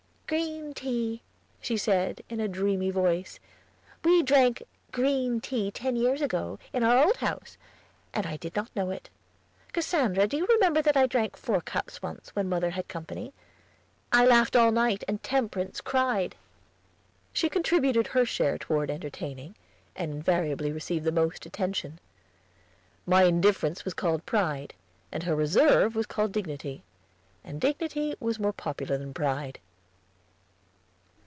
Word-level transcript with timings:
"Green 0.31 0.73
tea," 0.73 1.21
she 1.59 1.75
said, 1.75 2.21
in 2.29 2.39
a 2.39 2.47
dreamy 2.47 2.89
voice. 2.89 3.37
"We 4.05 4.23
drank 4.23 4.63
green 4.93 5.41
tea 5.41 5.71
ten 5.71 5.97
years 5.97 6.21
ago, 6.21 6.57
in 6.71 6.85
our 6.85 7.03
old 7.05 7.17
house; 7.17 7.57
and 8.13 8.25
I 8.25 8.37
did 8.37 8.55
not 8.55 8.73
know 8.73 8.91
it! 8.91 9.09
Cassandra, 9.73 10.27
do 10.27 10.37
you 10.37 10.45
remember 10.45 10.81
that 10.83 10.95
I 10.95 11.05
drank 11.05 11.35
four 11.35 11.59
cups 11.59 12.01
once, 12.01 12.29
when 12.29 12.47
mother 12.47 12.69
had 12.69 12.87
company? 12.87 13.33
I 14.13 14.25
laughed 14.25 14.55
all 14.55 14.71
night, 14.71 15.03
and 15.05 15.21
Temperance 15.21 15.81
cried." 15.81 16.37
She 17.33 17.49
contributed 17.49 18.07
her 18.07 18.23
share 18.23 18.57
toward 18.57 18.89
entertaining, 18.89 19.55
and 19.97 20.13
invariably 20.13 20.71
received 20.71 21.03
the 21.03 21.11
most 21.11 21.45
attention. 21.45 21.99
My 23.05 23.23
indifference 23.23 23.83
was 23.83 23.93
called 23.93 24.25
pride, 24.25 24.75
and 25.11 25.23
her 25.23 25.35
reserve 25.35 25.93
was 25.93 26.05
called 26.05 26.31
dignity, 26.31 26.83
and 27.43 27.59
dignity 27.59 28.15
was 28.21 28.39
more 28.39 28.53
popular 28.53 28.97
than 28.97 29.13
pride. 29.13 29.59